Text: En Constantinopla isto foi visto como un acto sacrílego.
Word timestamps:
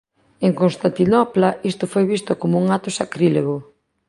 En 0.45 0.51
Constantinopla 0.61 1.49
isto 1.71 1.85
foi 1.93 2.03
visto 2.13 2.31
como 2.41 2.55
un 2.61 2.65
acto 2.77 2.91
sacrílego. 2.99 3.57